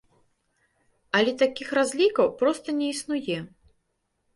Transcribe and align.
Але 1.21 1.31
такіх 1.43 1.67
разлікаў 1.81 2.27
проста 2.43 2.67
не 2.83 2.87
існуе. 2.99 3.37